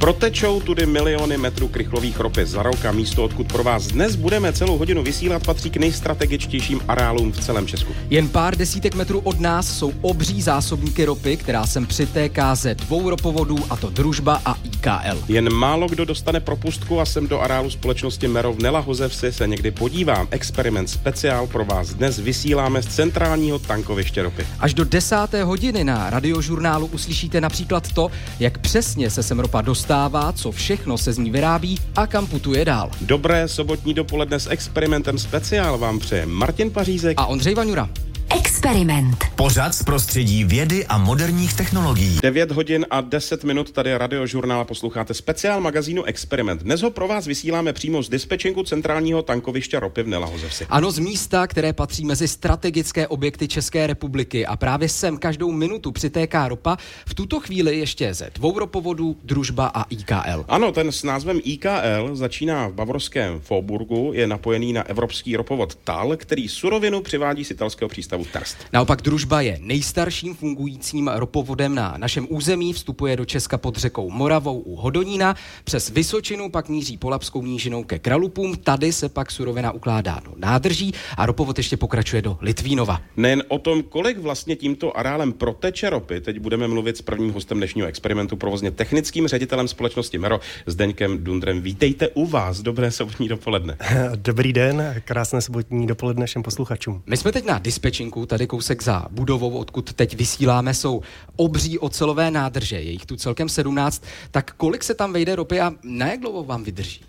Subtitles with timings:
[0.00, 4.52] Protečou tudy miliony metrů krychlových ropy za rok a místo, odkud pro vás dnes budeme
[4.52, 7.92] celou hodinu vysílat, patří k nejstrategičtějším areálům v celém Česku.
[8.10, 13.10] Jen pár desítek metrů od nás jsou obří zásobníky ropy, která sem přitéká ze dvou
[13.10, 15.24] ropovodů, a to Družba a IKL.
[15.28, 19.70] Jen málo kdo dostane propustku a sem do areálu společnosti Merov Nela Hozevsi se někdy
[19.70, 20.28] podívám.
[20.30, 24.46] Experiment speciál pro vás dnes vysíláme z centrálního tankoviště ropy.
[24.58, 30.32] Až do desáté hodiny na radiožurnálu uslyšíte například to, jak přesně se sem ropa dostává,
[30.32, 32.90] co všechno se z ní vyrábí a kam putuje dál.
[33.00, 37.90] Dobré sobotní dopoledne s experimentem speciál vám přeje Martin Pařízek a Ondřej Vaňura.
[38.36, 39.24] Experiment.
[39.36, 42.18] Pořad z prostředí vědy a moderních technologií.
[42.22, 46.62] 9 hodin a 10 minut tady radiožurnál posloucháte speciál magazínu Experiment.
[46.62, 50.66] Dnes ho pro vás vysíláme přímo z dispečinku centrálního tankoviště ropy v Nelahozevsi.
[50.70, 55.92] Ano, z místa, které patří mezi strategické objekty České republiky a právě sem každou minutu
[55.92, 56.76] přitéká ropa.
[57.06, 60.44] V tuto chvíli ještě ze dvou ropovodů, Družba a IKL.
[60.48, 66.16] Ano, ten s názvem IKL začíná v bavorském Fauburgu, je napojený na evropský ropovod TAL,
[66.16, 68.56] který surovinu přivádí z italského přístavu Trst.
[68.72, 74.58] Naopak družba je nejstarším fungujícím ropovodem na našem území, vstupuje do Česka pod řekou Moravou
[74.58, 80.20] u Hodonína, přes Vysočinu pak míří Polapskou nížinou ke Kralupům, tady se pak surovina ukládá
[80.24, 83.00] do nádrží a ropovod ještě pokračuje do Litvínova.
[83.16, 87.58] Nejen o tom, kolik vlastně tímto areálem proteče ropy, teď budeme mluvit s prvním hostem
[87.58, 91.60] dnešního experimentu, provozně technickým ředitelem společnosti Mero, Zdeňkem Dundrem.
[91.60, 93.76] Vítejte u vás, dobré sobotní dopoledne.
[94.14, 97.02] Dobrý den, krásné sobotní dopoledne všem posluchačům.
[97.06, 101.02] My jsme teď na dispečinku Vavřínku, tady kousek za budovou, odkud teď vysíláme, jsou
[101.36, 105.72] obří ocelové nádrže, je jich tu celkem 17, tak kolik se tam vejde ropy a
[105.82, 107.00] na jak dlouho vám vydrží?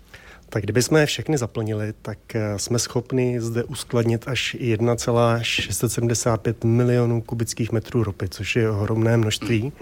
[0.48, 7.72] Tak kdybychom je všechny zaplnili, tak eh, jsme schopni zde uskladnit až 1,675 milionů kubických
[7.72, 9.72] metrů ropy, což je ohromné množství.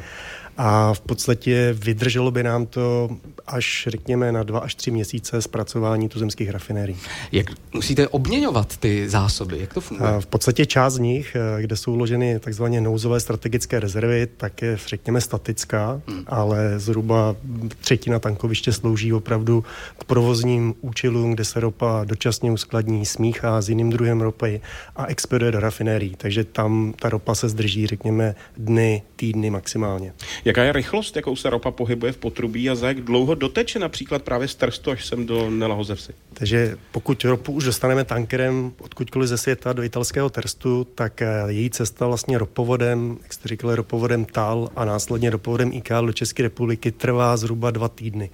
[0.56, 3.10] A v podstatě vydrželo by nám to
[3.46, 6.96] až, řekněme, na dva až tři měsíce zpracování tuzemských rafinérií.
[7.32, 9.58] Jak musíte obměňovat ty zásoby?
[9.60, 10.10] Jak to funguje?
[10.20, 14.78] V podstatě část z nich, eh, kde jsou uloženy takzvané nouzové strategické rezervy, tak je,
[14.86, 16.24] řekněme, statická, hmm.
[16.26, 17.36] ale zhruba
[17.80, 19.64] třetina tankoviště slouží opravdu
[19.98, 24.60] k provozním účelům, kde se ropa dočasně uskladní, smíchá s jiným druhem ropy
[24.96, 26.14] a expeduje do rafinérií.
[26.16, 30.12] Takže tam ta ropa se zdrží, řekněme, dny, týdny maximálně.
[30.50, 34.22] Jaká je rychlost, jakou se ropa pohybuje v potrubí a za jak dlouho doteče například
[34.22, 36.12] právě z Trstu až sem do Nelahozevsi?
[36.34, 41.70] Takže pokud ropu už dostaneme tankerem odkudkoliv ze světa do italského Terstu, tak eh, její
[41.70, 46.92] cesta vlastně ropovodem, jak jste říkali, ropovodem TAL a následně ropovodem IKL do České republiky
[46.92, 48.30] trvá zhruba dva týdny.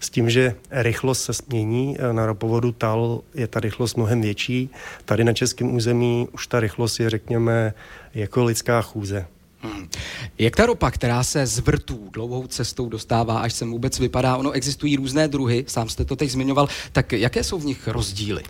[0.00, 4.70] S tím, že rychlost se změní, eh, na ropovodu TAL je ta rychlost mnohem větší.
[5.04, 7.74] Tady na českém území už ta rychlost je, řekněme,
[8.14, 9.26] jako lidská chůze.
[9.62, 9.88] Hmm.
[10.38, 14.50] Jak ta ropa, která se z vrtů dlouhou cestou dostává, až sem vůbec vypadá, ono
[14.50, 18.42] existují různé druhy, sám jste to teď zmiňoval, tak jaké jsou v nich rozdíly?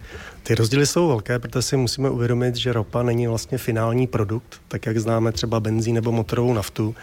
[0.42, 4.86] Ty rozdíly jsou velké, protože si musíme uvědomit, že ropa není vlastně finální produkt, tak
[4.86, 6.94] jak známe třeba benzín nebo motorovou naftu.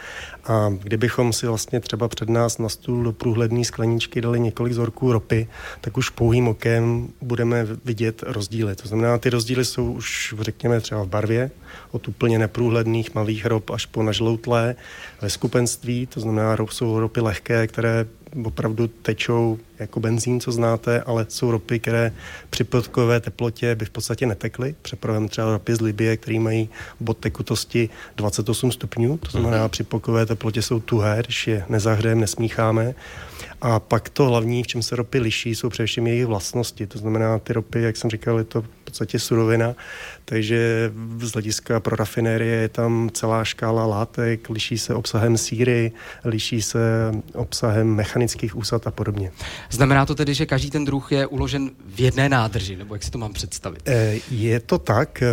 [0.46, 5.12] A kdybychom si vlastně třeba před nás na stůl do průhledné skleničky dali několik vzorků
[5.14, 5.48] ropy,
[5.82, 8.76] tak už pouhým okem budeme vidět rozdíly.
[8.76, 11.52] To znamená, ty rozdíly jsou už, řekněme, třeba v barvě,
[11.92, 14.76] od úplně neprůhledných malých rop až po nažloutlé
[15.22, 18.06] ve skupenství, to znamená, jsou ropy lehké, které
[18.46, 22.12] opravdu tečou jako benzín, co znáte, ale jsou ropy, které
[22.50, 24.76] při podkové teplotě by v podstatě netekly.
[24.82, 29.70] Přepravujeme třeba ropy z Libie, které mají bod tekutosti 28 stupňů, to znamená, mm-hmm.
[29.70, 32.96] při pokové teplotě jsou tuhé, když je nezahřejeme, nesmícháme.
[33.62, 36.88] A pak to hlavní, v čem se ropy liší, jsou především jejich vlastnosti.
[36.88, 39.76] To znamená, ty ropy, jak jsem říkal, je to v podstatě surovina,
[40.26, 45.92] takže z hlediska pro rafinérie je tam celá škála látek, liší se obsahem síry,
[46.26, 46.80] liší se
[47.34, 49.32] obsahem mechanických úsad a podobně.
[49.70, 53.12] Znamená to tedy, že každý ten druh je uložen v jedné nádrži, nebo jak si
[53.12, 53.82] to mám představit?
[53.86, 55.22] Eh, je to tak.
[55.22, 55.28] Eh,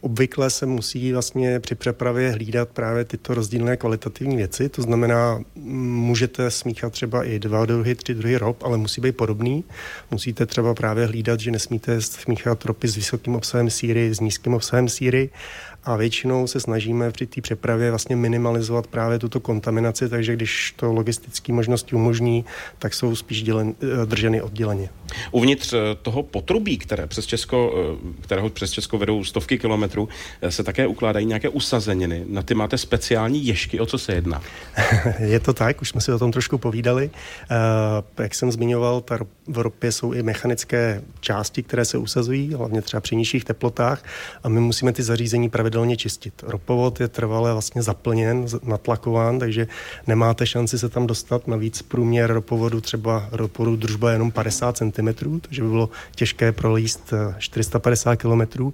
[0.00, 4.68] obvykle se musí vlastně při přepravě hlídat právě tyto rozdílné kvalitativní věci.
[4.68, 9.64] To znamená, můžete smíchat třeba i dva druhy, tři druhy rob, ale musí být podobný.
[10.10, 14.88] Musíte třeba právě hlídat, že nesmíte smíchat ropy s vysokým obsahem síry, s nízkým obsahem
[14.88, 15.30] síry
[15.84, 20.92] a většinou se snažíme při té přepravě vlastně minimalizovat právě tuto kontaminaci, takže když to
[20.92, 22.44] logistické možnosti umožní,
[22.78, 24.88] tak jsou spíš dělen, eh, drženy odděleně.
[25.30, 30.08] Uvnitř eh, toho potrubí, které přes Česko, eh, kterého přes Česko vedou stovky kilometrů,
[30.48, 32.24] se také ukládají nějaké usazeniny.
[32.28, 34.42] Na ty máte speciální ješky, o co se jedná?
[35.18, 37.10] Je to tak, už jsme si o tom trošku povídali.
[38.18, 43.00] Jak jsem zmiňoval, ta v ropě jsou i mechanické části, které se usazují, hlavně třeba
[43.00, 44.04] při nižších teplotách
[44.42, 46.44] a my musíme ty zařízení právě pravidelně čistit.
[46.46, 49.66] Ropovod je trvale vlastně zaplněn, natlakován, takže
[50.06, 51.48] nemáte šanci se tam dostat.
[51.48, 57.12] Navíc průměr ropovodu třeba ropovodu družba je jenom 50 cm, takže by bylo těžké prolíst
[57.38, 58.72] 450 km.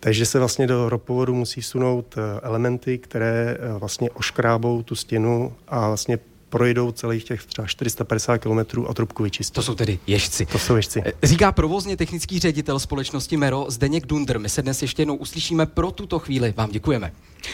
[0.00, 6.18] Takže se vlastně do ropovodu musí sunout elementy, které vlastně oškrábou tu stěnu a vlastně
[6.52, 9.54] projdou celých těch třeba 450 km a trubku vyčistí.
[9.54, 10.46] To jsou tedy ježci.
[10.46, 11.02] To jsou ježci.
[11.06, 14.38] Eh, říká provozně technický ředitel společnosti Mero Zdeněk Dunder.
[14.38, 16.54] My se dnes ještě jednou uslyšíme pro tuto chvíli.
[16.56, 17.12] Vám děkujeme.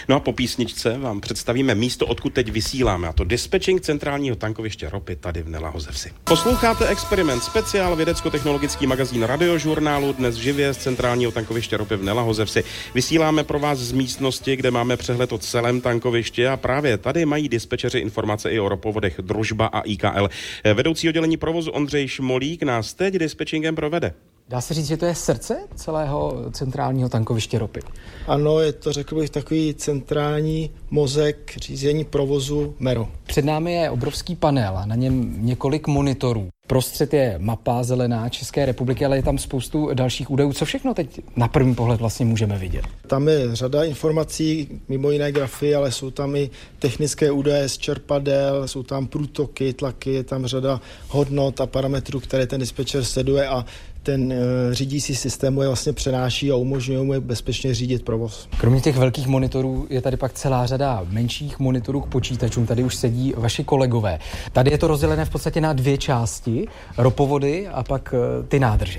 [0.08, 4.90] No a po písničce vám představíme místo, odkud teď vysíláme, a to dispečing centrálního tankoviště
[4.90, 6.12] ropy tady v Nelahozevsi.
[6.24, 12.64] Posloucháte Experiment, speciál vědecko-technologický magazín radiožurnálu, dnes živě z centrálního tankoviště ropy v Nelahozevsi.
[12.94, 17.48] Vysíláme pro vás z místnosti, kde máme přehled o celém tankovišti a právě tady mají
[17.48, 20.28] dispečeři informace i o ropovodech Družba a IKL.
[20.74, 24.14] Vedoucí oddělení provozu Ondřej Šmolík nás teď dispečingem provede.
[24.48, 27.80] Dá se říct, že to je srdce celého centrálního tankoviště ropy?
[28.26, 33.08] Ano, je to, řekl bych, takový centrální mozek řízení provozu MERO.
[33.26, 36.48] Před námi je obrovský panel a na něm několik monitorů.
[36.66, 40.52] Prostřed je mapa zelená České republiky, ale je tam spoustu dalších údajů.
[40.52, 42.84] Co všechno teď na první pohled vlastně můžeme vidět?
[43.06, 48.68] Tam je řada informací, mimo jiné grafy, ale jsou tam i technické údaje z čerpadel,
[48.68, 53.64] jsou tam průtoky, tlaky, je tam řada hodnot a parametrů, které ten dispečer sleduje a
[54.08, 54.38] ten uh,
[54.72, 58.48] řídící systém je vlastně přenáší a umožňuje mu bezpečně řídit provoz.
[58.60, 62.66] Kromě těch velkých monitorů je tady pak celá řada menších monitorů k počítačům.
[62.66, 64.18] Tady už sedí vaši kolegové.
[64.52, 66.68] Tady je to rozdělené v podstatě na dvě části,
[66.98, 68.98] ropovody a pak uh, ty nádrže.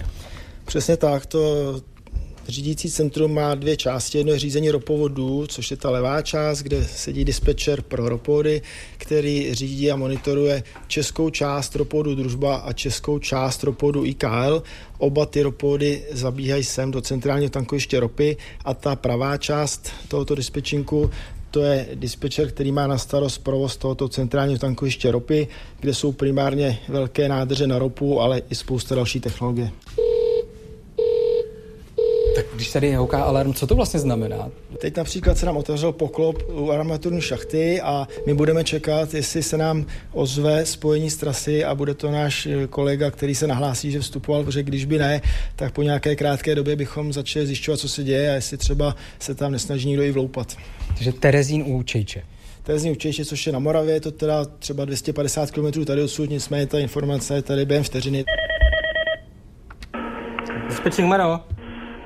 [0.66, 1.40] Přesně tak, to
[2.50, 4.18] Řídící centrum má dvě části.
[4.18, 8.62] Jedno je řízení ropovodů, což je ta levá část, kde sedí dispečer pro ropovody,
[8.98, 14.64] který řídí a monitoruje českou část ropovodu družba a českou část ropovodu IKL.
[14.98, 21.10] Oba ty ropovody zabíhají sem do centrálního tankoviště ropy a ta pravá část tohoto dispečinku
[21.52, 25.48] to je dispečer, který má na starost provoz tohoto centrálního tankoviště ropy,
[25.80, 29.72] kde jsou primárně velké nádrže na ropu, ale i spousta další technologie.
[32.60, 34.52] Když tady houká alarm, co to vlastně znamená?
[34.78, 39.58] Teď například se nám otevřel poklop u armaturní šachty a my budeme čekat, jestli se
[39.58, 44.00] nám ozve spojení z trasy a bude to náš eh, kolega, který se nahlásí, že
[44.00, 45.22] vstupoval, protože když by ne,
[45.56, 49.36] tak po nějaké krátké době bychom začali zjišťovat, co se děje a jestli třeba se
[49.36, 50.58] tam nesnaží někdo i vloupat.
[50.88, 52.24] Takže Terezín u Čejče.
[52.64, 56.30] Terezín u Čejče, což je na Moravě, je to teda třeba 250 km tady odsud,
[56.30, 58.26] nicméně ta informace je tady během vteřiny.
[60.70, 61.40] Dispečing Maro.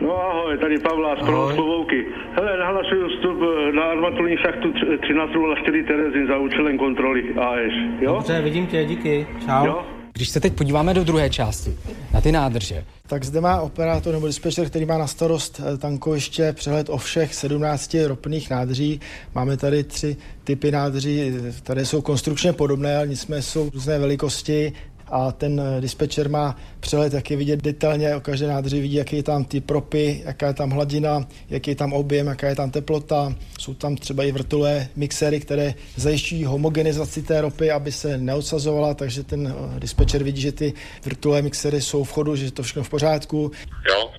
[0.02, 1.20] No ahoj, tady Pavla z
[1.56, 2.06] Plovouky.
[2.36, 7.74] Hele, nahlasuju vstup eh, na armaturní šachtu 1304 Terezin za účelem kontroly AS.
[8.02, 8.14] Jo?
[8.14, 9.28] Dobře, vidím tě, díky.
[9.46, 9.66] Čau.
[9.66, 9.86] Jo?
[10.14, 11.78] Když se teď podíváme do druhé části,
[12.14, 16.54] na ty nádrže, tak zde má operátor nebo dispečer, který má na starost eh, tankoviště
[16.54, 19.00] přehled o všech 17 ropných nádrží.
[19.36, 24.74] Máme tady tři typy nádrží, které jsou konstrukčně podobné, ale nicméně jsou různé velikosti
[25.14, 29.16] a ten eh, dispečer má přehled, jak je vidět detailně o každé nádrži, vidí, jaký
[29.16, 32.72] je tam ty propy, jaká je tam hladina, jaký je tam objem, jaká je tam
[32.72, 33.34] teplota.
[33.60, 39.24] Jsou tam třeba i vrtulé mixéry, které zajišťují homogenizaci té ropy, aby se neodsazovala, takže
[39.24, 40.74] ten eh, dispečer vidí, že ty
[41.06, 43.52] vrtulé mixéry jsou v chodu, že je to všechno v pořádku.
[43.90, 44.10] Jo.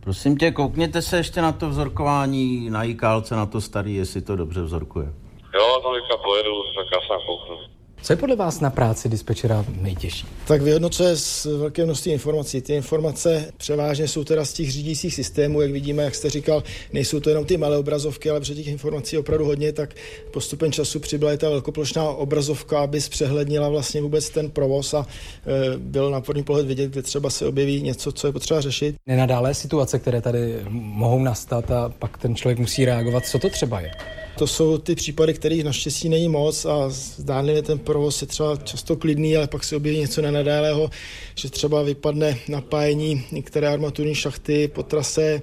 [0.00, 4.36] Prosím tě, koukněte se ještě na to vzorkování na IKálce, na to starý, jestli to
[4.36, 5.06] dobře vzorkuje.
[5.54, 7.75] Jo, to teďka pojedu, tak já se kouknu.
[8.02, 10.26] Co je podle vás na práci dispečera nejtěžší?
[10.46, 12.60] Tak vyhodnocuje z velké množství informací.
[12.60, 16.62] Ty informace převážně jsou teda z těch řídících systémů, jak vidíme, jak jste říkal,
[16.92, 19.94] nejsou to jenom ty malé obrazovky, ale protože těch informací opravdu hodně, tak
[20.30, 25.06] postupem času přibyla i ta velkoplošná obrazovka, aby zpřehlednila vlastně vůbec ten provoz a
[25.46, 28.94] e, byl na první pohled vidět, kde třeba se objeví něco, co je potřeba řešit.
[29.06, 33.26] Nenadále situace, které tady mohou nastat a pak ten člověk musí reagovat.
[33.26, 33.90] Co to třeba je?
[34.38, 38.96] To jsou ty případy, kterých naštěstí není moc a zdánlivě ten provoz je třeba často
[38.96, 40.90] klidný, ale pak se objeví něco nenadálého,
[41.34, 45.42] že třeba vypadne napájení některé armaturní šachty po trase,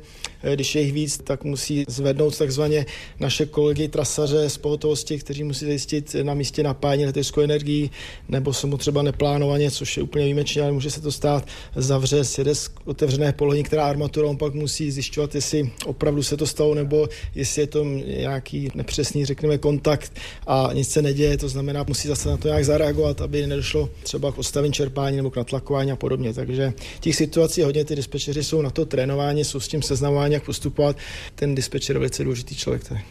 [0.54, 2.86] když je jich víc, tak musí zvednout takzvaně
[3.20, 7.90] naše kolegy trasaře z pohotovosti, kteří musí zajistit na místě napájení leteckou energii,
[8.30, 12.24] nebo se mu třeba neplánovaně, což je úplně výjimečné, ale může se to stát, zavře,
[12.24, 16.76] sjede z otevřené polohy, která armatura, on pak musí zjišťovat, jestli opravdu se to stalo,
[16.76, 20.12] nebo jestli je to nějaký nepřesný, řekněme, kontakt
[20.48, 24.32] a nic se neděje, to znamená, musí zase na to nějak zareagovat, aby nedošlo třeba
[24.32, 26.34] k odstavení čerpání nebo k natlakování a podobně.
[26.34, 30.46] Takže těch situací hodně, ty dispečeři jsou na to trénováni, jsou s tím seznamováni, jak
[30.46, 30.98] postupovat.
[31.36, 32.84] Ten dispečer je velice důležitý člověk.
[32.84, 33.02] Tady.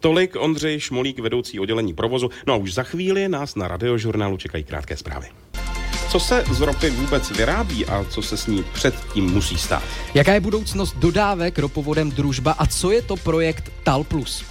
[0.00, 2.30] Tolik Ondřej Šmolík, vedoucí oddělení provozu.
[2.46, 5.28] No a už za chvíli nás na radiožurnálu čekají krátké zprávy.
[6.08, 9.82] Co se z ropy vůbec vyrábí a co se s ní předtím musí stát?
[10.14, 14.04] Jaká je budoucnost dodávek ropovodem Družba a co je to projekt TAL+.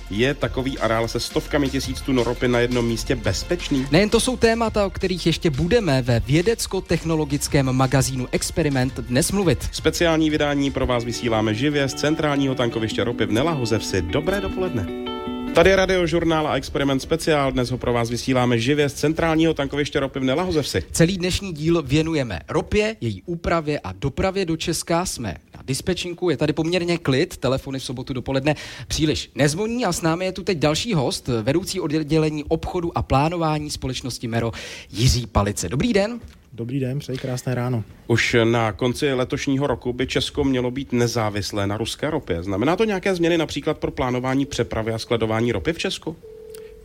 [0.10, 3.88] Je takový areál se stovkami tisíc tun ropy na jednom místě bezpečný?
[3.92, 9.70] Nejen to jsou témata, o kterých ještě budeme ve vědecko-technologickém magazínu Experiment dnes mluvit.
[9.72, 14.02] Speciální vydání pro vás vysíláme živě z centrálního tankoviště ropy v Nelahozevsi.
[14.02, 15.17] Dobré dopoledne.
[15.58, 17.52] Tady je radiožurnál a experiment speciál.
[17.52, 20.84] Dnes ho pro vás vysíláme živě z centrálního tankoviště ropy v Nelahozevsi.
[20.92, 25.06] Celý dnešní díl věnujeme ropě, její úpravě a dopravě do Česka.
[25.06, 28.56] Jsme na dispečinku, je tady poměrně klid, telefony v sobotu dopoledne
[28.88, 33.70] příliš nezvoní a s námi je tu teď další host, vedoucí oddělení obchodu a plánování
[33.70, 34.52] společnosti Mero
[34.92, 35.70] Jiří Palice.
[35.70, 36.20] Dobrý den.
[36.58, 37.84] Dobrý den, přeji krásné ráno.
[38.08, 42.44] Už na konci letošního roku by Česko mělo být nezávislé na ruské ropě.
[42.44, 46.16] Znamená to nějaké změny například pro plánování přepravy a skladování ropy v Česku?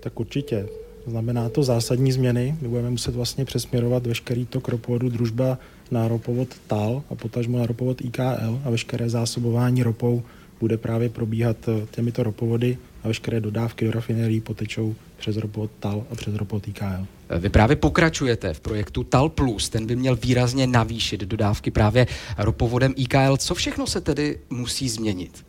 [0.01, 0.69] Tak určitě.
[1.07, 2.57] Znamená to zásadní změny.
[2.61, 5.59] My budeme muset vlastně přesměrovat veškerý tok ropovodu družba
[5.91, 10.23] na ropovod TAL a potažmo na ropovod IKL a veškeré zásobování ropou
[10.61, 16.05] bude právě probíhat eh, těmito ropovody a veškeré dodávky do rafinérií potečou přes ropovod TAL
[16.11, 17.07] a přes ropovod IKL.
[17.39, 19.69] Vy právě pokračujete v projektu TAL+, Plus.
[19.69, 22.07] ten by měl výrazně navýšit dodávky právě
[22.39, 23.37] ropovodem IKL.
[23.37, 25.45] Co všechno se tedy musí změnit?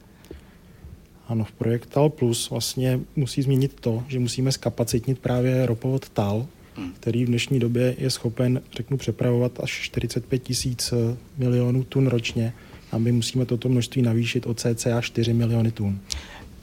[1.27, 6.47] Ano, v projekt TAL Plus vlastně musí změnit to, že musíme skapacitnit právě ropovod TAL,
[6.75, 6.91] hmm.
[6.99, 12.53] který v dnešní době je schopen, řeknu, přepravovat až 45 tisíc eh, milionů tun ročně
[12.91, 15.99] a my musíme toto množství navýšit o cca 4 miliony tun.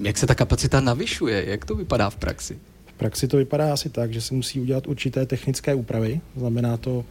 [0.03, 1.45] Jak se ta kapacita navyšuje?
[1.49, 2.59] Jak to vypadá v praxi?
[2.87, 6.21] V praxi to vypadá asi tak, že se musí udělat určité technické úpravy.
[6.37, 7.05] Znamená to,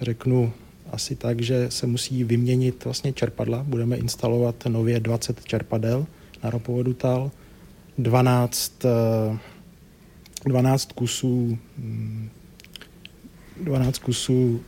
[0.00, 0.52] řeknu,
[0.92, 3.62] asi tak, že se musí vyměnit vlastně čerpadla.
[3.62, 6.06] Budeme instalovat nově 20 čerpadel
[6.44, 7.30] na ropovodu TAL,
[7.98, 8.72] 12,
[10.44, 11.58] 12 kusů
[13.60, 14.60] 12 kusů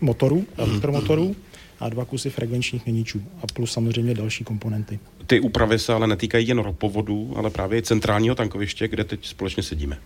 [0.00, 1.36] motorů, elektromotorů
[1.84, 4.98] a dva kusy frekvenčních měničů a plus samozřejmě další komponenty.
[5.26, 9.98] Ty úpravy se ale netýkají jen ropovodů, ale právě centrálního tankoviště, kde teď společně sedíme.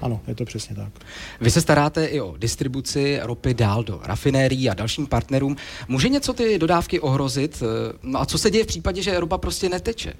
[0.00, 0.92] Ano, je to přesně tak.
[1.40, 5.56] Vy se staráte i o distribuci ropy dál do rafinérií a dalším partnerům.
[5.88, 7.62] Může něco ty dodávky ohrozit?
[8.02, 10.12] No a co se děje v případě, že ropa prostě neteče?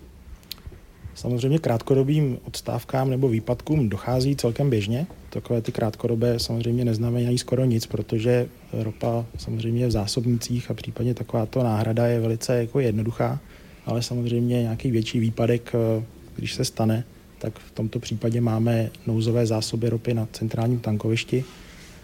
[1.14, 5.06] Samozřejmě krátkodobým odstávkám nebo výpadkům dochází celkem běžně.
[5.30, 11.62] Takové ty krátkodobé samozřejmě neznamenají skoro nic, protože ropa samozřejmě v zásobnicích a případně takováto
[11.62, 13.40] náhrada je velice jako jednoduchá,
[13.86, 16.04] ale samozřejmě nějaký větší výpadek, eh,
[16.36, 17.04] když se stane,
[17.38, 21.44] tak v tomto případě máme nouzové zásoby ropy na centrálním tankovišti,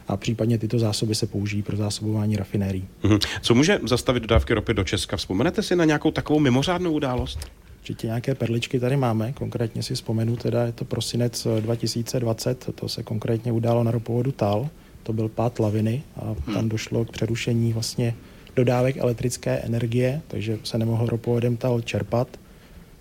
[0.08, 2.88] a případně tyto zásoby se použijí pro zásobování rafinérií.
[3.02, 3.18] Mhm.
[3.42, 5.16] Co může zastavit dodávky ropy do Česka?
[5.16, 7.38] Vzpomenete si na nějakou takovou mimořádnou událost?
[7.86, 13.02] Určitě nějaké perličky tady máme, konkrétně si vzpomenu, teda je to prosinec 2020, to se
[13.02, 14.68] konkrétně událo na ropovodu TAL,
[15.02, 16.68] to byl pád laviny a tam hmm.
[16.68, 18.14] došlo k přerušení vlastně
[18.56, 22.28] dodávek elektrické energie, takže se nemohl ropovodem TAL čerpat.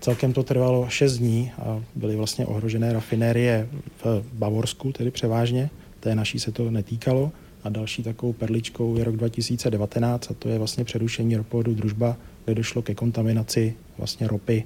[0.01, 3.67] Celkem to trvalo 6 dní a byly vlastně ohrožené rafinérie
[4.03, 7.31] v Bavorsku, tedy převážně, té naší se to netýkalo.
[7.63, 12.55] A další takovou perličkou je rok 2019 a to je vlastně přerušení ropovodu družba, kde
[12.55, 14.63] došlo ke kontaminaci vlastně ropy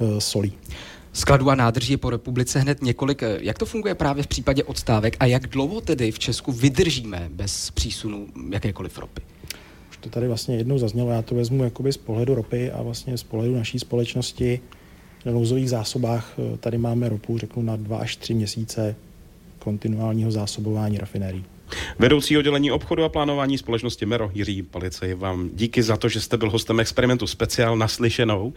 [0.00, 0.52] e, solí.
[1.12, 3.22] Skladů a nádrží je po republice hned několik.
[3.40, 7.70] Jak to funguje právě v případě odstávek a jak dlouho tedy v Česku vydržíme bez
[7.70, 9.22] přísunu jakékoliv ropy?
[9.90, 13.18] Už to tady vlastně jednou zaznělo, já to vezmu jakoby z pohledu ropy a vlastně
[13.18, 14.60] z pohledu naší společnosti.
[15.24, 18.96] Na nouzových zásobách e, tady máme ropu, řeknu, na dva až tři měsíce
[19.58, 21.44] kontinuálního zásobování rafinérií.
[21.98, 26.36] Vedoucí oddělení obchodu a plánování společnosti Mero Jiří Palicej, vám díky za to, že jste
[26.36, 28.52] byl hostem experimentu speciál naslyšenou.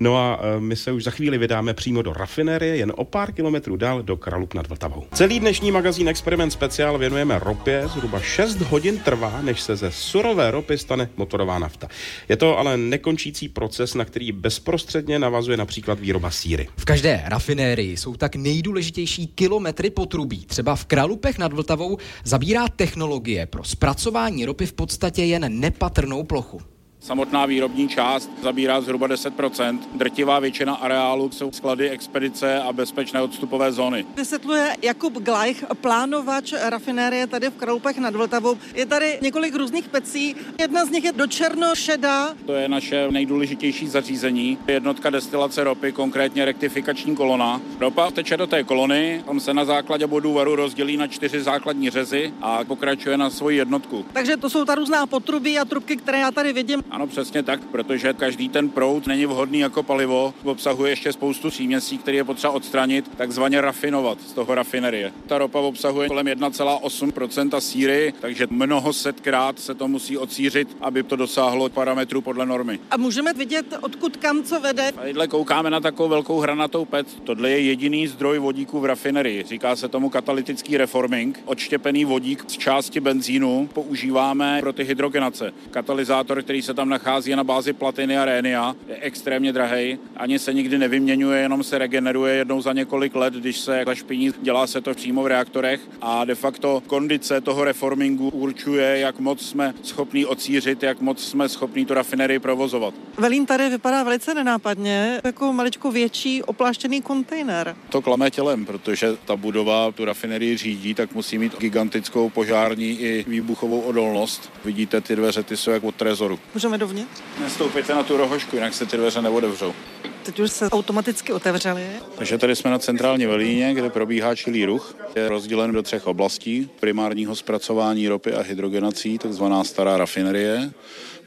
[0.00, 3.32] No a e, my se už za chvíli vydáme přímo do rafinérie, jen o pár
[3.32, 5.04] kilometrů dál do Kralup nad Vltavou.
[5.14, 7.82] Celý dnešní magazín Experiment speciál věnujeme ropě.
[7.94, 11.88] Zhruba 6 hodin trvá, než se ze surové ropy stane motorová nafta.
[12.28, 16.68] Je to ale nekončící proces, na který bezprostředně navazuje například výroba síry.
[16.76, 20.44] V každé rafinérii jsou tak nejdůležitější kilometry potrubí.
[20.46, 26.22] Třeba v Kralupech nad Vltavou zabíjí zabírá technologie pro zpracování ropy v podstatě jen nepatrnou
[26.24, 26.71] plochu.
[27.02, 29.78] Samotná výrobní část zabírá zhruba 10%.
[29.94, 34.06] Drtivá většina areálu jsou sklady, expedice a bezpečné odstupové zóny.
[34.16, 38.58] Vysvětluje Jakub Glajch, plánovač rafinérie tady v Kroupech nad Vltavou.
[38.74, 40.36] Je tady několik různých pecí.
[40.60, 42.34] Jedna z nich je do černošeda.
[42.46, 44.58] To je naše nejdůležitější zařízení.
[44.68, 47.60] Jednotka destilace ropy, konkrétně rektifikační kolona.
[47.80, 51.90] Ropa teče do té kolony, tam se na základě bodu varu rozdělí na čtyři základní
[51.90, 54.04] řezy a pokračuje na svoji jednotku.
[54.12, 57.60] Takže to jsou ta různá potrubí a trubky, které já tady vidím Ano, přesně tak,
[57.64, 62.52] protože každý ten proud není vhodný jako palivo, obsahuje ještě spoustu příměsí, které je potřeba
[62.52, 65.12] odstranit, takzvaně rafinovat z toho rafinerie.
[65.26, 71.16] Ta ropa obsahuje kolem 1,8% síry, takže mnoho setkrát se to musí odsířit, aby to
[71.16, 72.78] dosáhlo parametrů podle normy.
[72.90, 74.92] A můžeme vidět, odkud kam co vede?
[74.92, 77.06] Tadyhle koukáme na takovou velkou hranatou pec.
[77.24, 79.44] Tohle je jediný zdroj vodíku v rafinerii.
[79.44, 81.40] Říká se tomu katalytický reforming.
[81.44, 85.52] Odštěpený vodík z části benzínu používáme pro ty hydrogenace.
[85.70, 89.98] Katalyzátor, který se tam nachází je na bázi platiny a rénia, je extrémně drahý.
[90.16, 94.32] Ani se nikdy nevyměňuje, jenom se regeneruje jednou za několik let, když se zašpiní.
[94.42, 99.46] Dělá se to přímo v reaktorech a de facto kondice toho reformingu určuje, jak moc
[99.46, 102.94] jsme schopní odsířit, jak moc jsme schopní tu rafinerii provozovat.
[103.18, 107.76] Velín tady vypadá velice nenápadně, jako maličko větší opláštěný kontejner.
[107.88, 113.24] To klame tělem, protože ta budova tu rafinerii řídí, tak musí mít gigantickou požární i
[113.28, 114.50] výbuchovou odolnost.
[114.64, 116.38] Vidíte, ty dveře ty jsou jak od trezoru.
[116.54, 117.22] Můžeme dovnitř?
[117.40, 119.74] Nestoupíte na tu rohošku, jinak se ty dveře neodevřou.
[120.22, 121.86] Teď už se automaticky otevřely.
[122.18, 124.96] Takže tady jsme na centrální velíně, kde probíhá čilý ruch.
[125.16, 126.70] Je rozdělen do třech oblastí.
[126.80, 130.72] Primárního zpracování ropy a hydrogenací, takzvaná stará rafinerie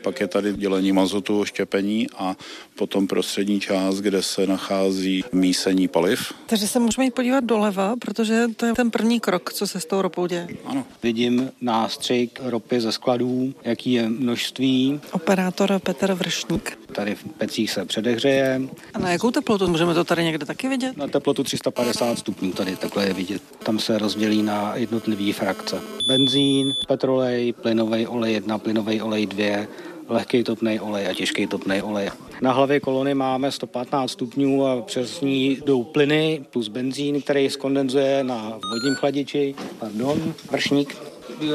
[0.05, 2.35] pak je tady dělení mazotu, štěpení a
[2.75, 6.33] potom prostřední část, kde se nachází mísení paliv.
[6.45, 9.85] Takže se můžeme jít podívat doleva, protože to je ten první krok, co se s
[9.85, 10.47] tou ropou děje.
[10.65, 10.85] Ano.
[11.03, 15.01] Vidím nástřik ropy ze skladů, jaký je množství.
[15.11, 16.84] Operátor Petr Vršník.
[16.95, 18.61] Tady v pecích se předehřeje.
[18.93, 19.67] A na jakou teplotu?
[19.67, 20.97] Můžeme to tady někde taky vidět?
[20.97, 23.41] Na teplotu 350 stupňů tady takhle je vidět.
[23.63, 25.81] Tam se rozdělí na jednotlivé frakce.
[26.05, 29.67] Benzín, petrolej, plynový olej 1, plynový olej 2,
[30.09, 32.09] lehký topný olej a těžký topný olej.
[32.41, 38.23] Na hlavě kolony máme 115 stupňů a přes ní jdou plyny plus benzín, který skondenzuje
[38.23, 39.55] na vodním chladiči.
[39.79, 40.95] Pardon, vršník.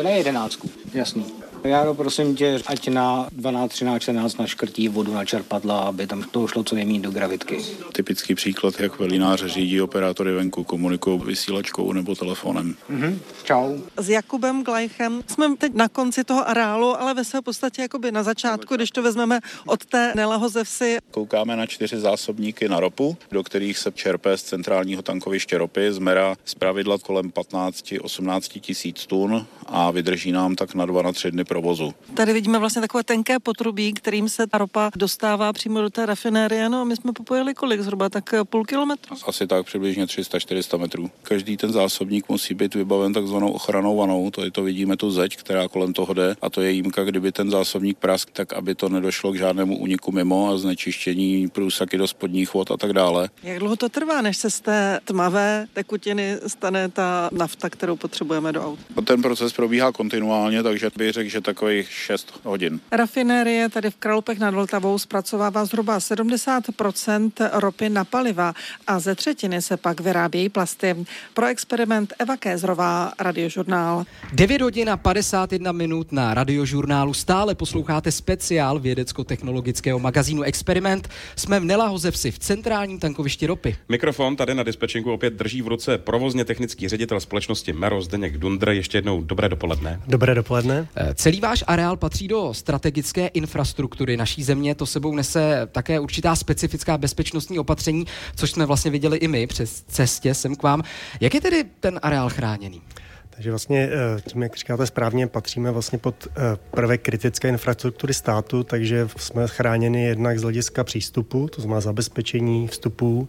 [0.03, 1.40] Na jedenáctku, jasný.
[1.65, 6.47] Já prosím tě, ať na 12, 13, 14 naškrtí vodu na čerpadla, aby tam to
[6.47, 7.59] šlo co nejméně do gravitky.
[7.93, 12.75] Typický příklad, jak velináře řídí operátory venku, komunikují vysílačkou nebo telefonem.
[12.89, 13.21] Mhm.
[13.45, 13.79] Čau.
[13.97, 18.23] S Jakubem Glajchem jsme teď na konci toho areálu, ale ve své podstatě jakoby na
[18.23, 20.99] začátku, když to vezmeme od té Nelahoze vsi.
[21.11, 26.37] Koukáme na čtyři zásobníky na ropu, do kterých se čerpe z centrálního tankoviště ropy, zmera
[26.45, 31.45] z pravidla kolem 15-18 tisíc tun a vydrží nám tak na dva na tři dny
[31.51, 31.95] provozu.
[32.15, 36.69] Tady vidíme vlastně takové tenké potrubí, kterým se ta ropa dostává přímo do té rafinérie.
[36.69, 37.81] No a my jsme popojili kolik?
[37.81, 39.17] Zhruba tak půl kilometru?
[39.27, 41.11] Asi tak přibližně 300-400 metrů.
[41.23, 45.37] Každý ten zásobník musí být vybaven takzvanou ochranou vanou, to je to vidíme tu zeď,
[45.37, 48.89] která kolem toho jde a to je jímka, kdyby ten zásobník prask, tak aby to
[48.89, 53.31] nedošlo k žádnému úniku mimo a znečištění průsaky do spodních vod a tak dále.
[53.43, 58.53] Jak dlouho to trvá, než se z té tmavé tekutiny stane ta nafta, kterou potřebujeme
[58.53, 58.79] do aut?
[59.05, 62.81] Ten proces probíhá kontinuálně, takže bych řekl, že takových 6 hodin.
[62.93, 68.55] Rafinérie tady v Kralupech nad Vltavou zpracovává zhruba 70% ropy na paliva
[68.87, 70.97] a ze třetiny se pak vyrábějí plasty.
[71.35, 74.05] Pro experiment Eva Kézrová, Radiožurnál.
[74.33, 77.15] 9 hodin a 51 minut na radiožurnálu.
[77.15, 81.09] Stále posloucháte speciál vědecko-technologického magazínu Experiment.
[81.37, 83.77] Jsme v Nelahozevsi v centrálním tankovišti ropy.
[83.89, 88.69] Mikrofon tady na dispečinku opět drží v ruce provozně technický ředitel společnosti Mero Zdeněk Dundr.
[88.69, 90.01] Ještě jednou dobré dopoledne.
[90.07, 90.89] Dobré dopoledne.
[90.97, 94.75] Eh, Celý váš areál patří do strategické infrastruktury naší země.
[94.75, 99.83] To sebou nese také určitá specifická bezpečnostní opatření, což jsme vlastně viděli i my přes
[99.89, 100.83] cestě sem k vám.
[101.21, 102.83] Jak je tedy ten areál chráněný?
[103.31, 106.31] Takže vlastně eh, tím, jak říkáte správně, patříme vlastně pod eh,
[106.71, 113.29] prvek kritické infrastruktury státu, takže jsme chráněni jednak z hlediska přístupu, to znamená zabezpečení vstupů.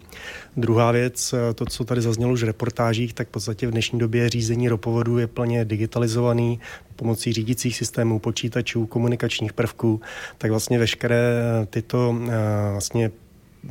[0.57, 3.99] Druhá věc, eh, to, co tady zaznělo už v reportážích, tak v podstatě v dnešní
[3.99, 6.59] době řízení ropovodu je plně digitalizovaný
[6.95, 10.01] pomocí řídících systémů, počítačů, komunikačních prvků,
[10.37, 12.15] tak vlastně veškeré tyto
[12.71, 13.11] vlastně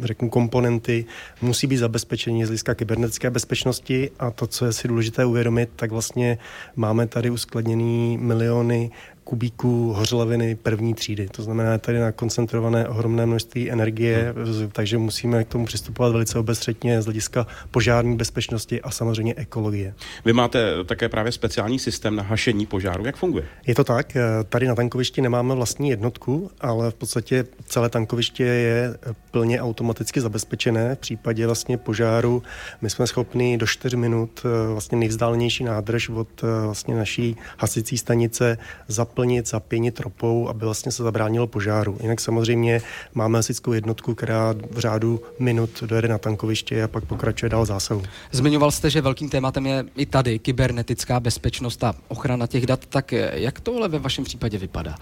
[0.02, 1.04] řeknu, komponenty
[1.42, 5.90] musí být zabezpečení z hlediska kybernetické bezpečnosti a to, co je si důležité uvědomit, tak
[5.90, 6.38] vlastně
[6.76, 8.90] máme tady uskladněný miliony
[9.24, 11.28] kubíků hořlaviny první třídy.
[11.28, 14.70] To znamená tady na koncentrované ohromné množství energie, hmm.
[14.72, 19.94] takže musíme k tomu přistupovat velice obezřetně z hlediska požární bezpečnosti a samozřejmě ekologie.
[20.24, 23.06] Vy máte také právě speciální systém na hašení požáru.
[23.06, 23.44] Jak funguje?
[23.66, 24.16] Je to tak.
[24.48, 28.98] Tady na tankovišti nemáme vlastní jednotku, ale v podstatě celé tankoviště je
[29.30, 30.94] plně automaticky zabezpečené.
[30.94, 32.42] V případě vlastně požáru
[32.80, 39.09] my jsme schopni do 4 minut vlastně nejvzdálenější nádrž od vlastně naší hasicí stanice zaplnit
[39.10, 41.98] zaplnit, zapěnit ropou, aby vlastně se zabránilo požáru.
[42.02, 42.82] Jinak samozřejmě
[43.14, 48.02] máme hasičskou jednotku, která v řádu minut dojede na tankoviště a pak pokračuje dál zásahu.
[48.32, 52.86] Zmiňoval jste, že velkým tématem je i tady kybernetická bezpečnost a ochrana těch dat.
[52.86, 54.94] Tak jak tohle ve vašem případě vypadá?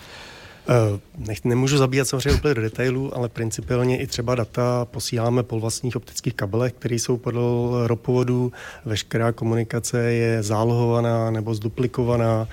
[0.68, 5.60] Uh, nech, nemůžu zabíjat samozřejmě úplně do detailů, ale principiálně i třeba data posíláme po
[5.60, 7.42] vlastních optických kabelech, které jsou podle
[7.86, 8.52] ropovodů.
[8.84, 12.48] Veškerá komunikace je zálohovaná nebo zduplikovaná.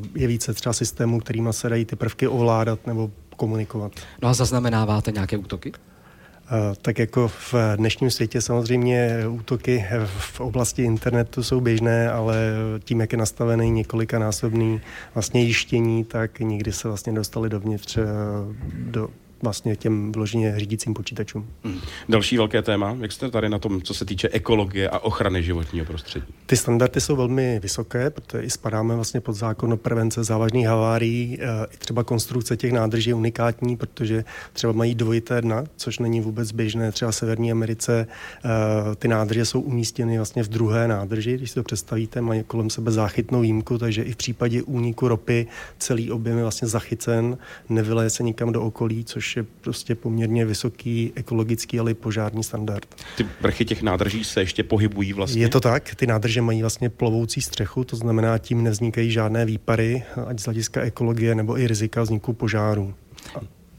[0.00, 3.92] Uh, je více třeba systémů, kterými se dají ty prvky ovládat nebo komunikovat.
[4.22, 5.72] No a zaznamenáváte nějaké útoky?
[6.82, 12.36] Tak jako v dnešním světě samozřejmě útoky v oblasti internetu jsou běžné, ale
[12.84, 14.80] tím, jak je nastavený několikanásobný
[15.14, 17.98] vlastně jištění, tak nikdy se vlastně dostali dovnitř
[18.72, 19.08] do
[19.42, 21.46] vlastně těm vloženě řídícím počítačům.
[21.64, 21.80] Hmm.
[22.08, 25.86] Další velké téma, jak jste tady na tom, co se týče ekologie a ochrany životního
[25.86, 26.26] prostředí?
[26.46, 31.38] Ty standardy jsou velmi vysoké, protože i spadáme vlastně pod zákon o prevence závažných havárií.
[31.40, 36.20] Eh, I třeba konstrukce těch nádrží je unikátní, protože třeba mají dvojité dna, což není
[36.20, 36.92] vůbec běžné.
[36.92, 38.06] Třeba v Severní Americe
[38.44, 38.48] eh,
[38.96, 42.90] ty nádrže jsou umístěny vlastně v druhé nádrži, když si to představíte, mají kolem sebe
[42.90, 45.46] záchytnou výjimku, takže i v případě úniku ropy
[45.78, 51.12] celý objem je vlastně zachycen, nevyleje se nikam do okolí, což je prostě poměrně vysoký
[51.14, 52.86] ekologický, ale i požární standard.
[53.16, 55.42] Ty vrchy těch nádrží se ještě pohybují vlastně?
[55.42, 60.02] Je to tak, ty nádrže mají vlastně plovoucí střechu, to znamená, tím nevznikají žádné výpary,
[60.26, 62.94] ať z hlediska ekologie nebo i rizika vzniku požáru.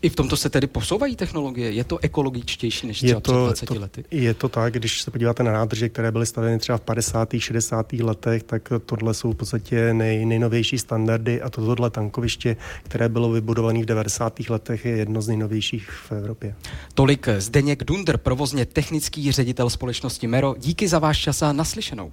[0.01, 1.71] I v tomto se tedy posouvají technologie?
[1.71, 4.05] Je to ekologičtější než třeba je to, před 20 to, lety?
[4.11, 7.29] Je to tak, když se podíváte na nádrže, které byly stavěny třeba v 50.
[7.37, 7.93] 60.
[7.93, 13.31] letech, tak tohle jsou v podstatě nej, nejnovější standardy a to tohle tankoviště, které bylo
[13.31, 14.39] vybudované v 90.
[14.49, 16.55] letech, je jedno z nejnovějších v Evropě.
[16.93, 20.55] Tolik Zdeněk Dunder, provozně technický ředitel společnosti Mero.
[20.57, 22.11] Díky za váš čas a naslyšenou.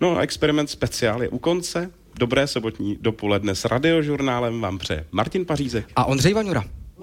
[0.00, 1.90] No a experiment speciál je u konce.
[2.18, 6.64] Dobré sobotní dopoledne s radiožurnálem vám přeje Martin Pařízek a Ondřej Vaňura.